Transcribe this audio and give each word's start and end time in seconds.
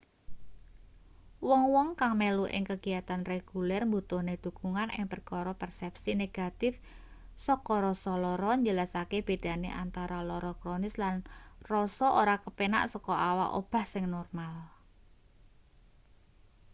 wong-wong 1.47 1.89
kang 1.99 2.13
melu 2.21 2.45
ing 2.57 2.63
kegiatan 2.71 3.21
reguler 3.33 3.81
mbutuhne 3.89 4.33
dukungan 4.45 4.89
ing 4.97 5.05
perkara 5.13 5.51
persepsi 5.61 6.11
negatif 6.23 6.73
saka 7.45 7.75
rasa 7.85 8.13
lara 8.23 8.51
njelasake 8.61 9.17
bedane 9.29 9.69
antara 9.83 10.19
lara 10.29 10.53
kronis 10.61 10.95
lan 11.03 11.15
rasa 11.71 12.07
ora 12.21 12.35
kepenak 12.45 12.83
saka 12.93 13.13
awak 13.29 13.49
obah 13.59 13.85
sing 13.93 14.05
normal 14.15 14.53